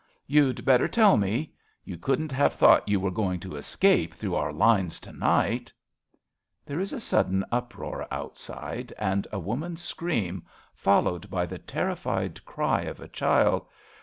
[0.25, 1.53] You'd better tell me.
[1.85, 5.71] You couldn't have thought you were going to escape through our lines to night.
[6.65, 10.43] {There is a sudden uproar outside^ and a woman's scream,
[10.73, 13.67] followed by the ter'iHfied cry of a child.)